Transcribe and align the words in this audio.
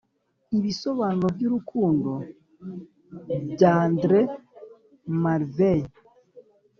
"ibisobanuro 0.57 1.27
by'urukundo" 1.35 2.09
by 3.51 3.61
andrew 3.79 4.23
marvell 5.21 5.83